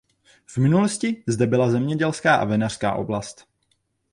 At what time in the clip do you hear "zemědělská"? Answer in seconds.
1.69-2.35